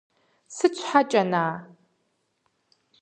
[0.55, 1.55] Сыт щхьэкӀэ, на-а?